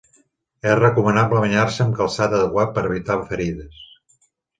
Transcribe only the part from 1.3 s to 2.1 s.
banyar-se amb